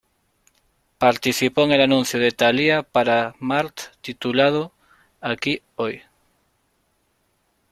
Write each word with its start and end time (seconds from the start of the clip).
Participó 0.97 1.61
en 1.61 1.73
el 1.73 1.81
anuncio 1.81 2.19
de 2.19 2.31
Thalía 2.31 2.81
para 2.81 3.35
Kmart 3.37 3.81
titulado 4.01 4.71
"Aquí, 5.21 5.61
hoy. 5.75 6.01